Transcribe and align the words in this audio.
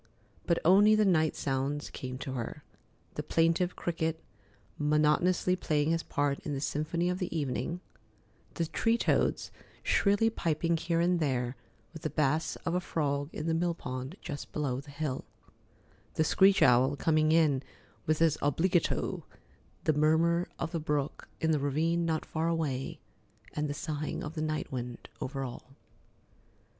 But 0.47 0.57
only 0.65 0.95
the 0.95 1.05
night 1.05 1.35
sounds 1.35 1.91
came 1.91 2.17
to 2.17 2.31
her—the 2.31 3.21
plaintive 3.21 3.75
cricket 3.75 4.19
monotonously 4.79 5.55
playing 5.55 5.91
his 5.91 6.01
part 6.01 6.39
in 6.39 6.55
the 6.55 6.59
symphony 6.59 7.07
of 7.07 7.19
the 7.19 7.29
evening; 7.37 7.81
the 8.55 8.65
tree 8.65 8.97
toads 8.97 9.51
shrilly 9.83 10.31
piping 10.31 10.75
here 10.75 10.99
and 10.99 11.19
there, 11.19 11.55
with 11.93 12.01
the 12.01 12.09
bass 12.09 12.55
of 12.65 12.73
a 12.73 12.79
frog 12.81 13.29
in 13.31 13.45
the 13.45 13.53
mill 13.53 13.75
pond 13.75 14.15
just 14.21 14.51
below 14.51 14.81
the 14.81 14.89
hill; 14.89 15.23
the 16.15 16.23
screech 16.23 16.63
owl 16.63 16.95
coming 16.95 17.31
in 17.31 17.61
with 18.07 18.17
his 18.17 18.39
obligato; 18.41 19.23
the 19.83 19.93
murmur 19.93 20.47
of 20.57 20.71
the 20.71 20.79
brook 20.79 21.29
in 21.39 21.51
the 21.51 21.59
ravine 21.59 22.07
not 22.07 22.25
far 22.25 22.47
away; 22.47 22.99
and 23.53 23.69
the 23.69 23.75
sighing 23.75 24.23
of 24.23 24.33
the 24.33 24.41
night 24.41 24.71
wind 24.71 25.09
over 25.21 25.43
all. 25.43 25.75